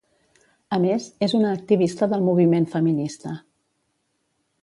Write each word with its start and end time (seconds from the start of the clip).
A 0.77 0.79
més, 0.85 1.09
és 1.27 1.35
una 1.39 1.51
activista 1.57 2.09
del 2.15 2.25
moviment 2.31 2.67
feminista. 2.73 3.37